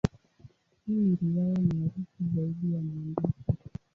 [0.85, 3.33] Hii ni riwaya maarufu zaidi ya mwandishi.